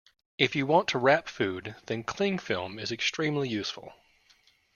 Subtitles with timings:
[0.39, 3.93] If you want to wrap food, then clingfilm is extremely useful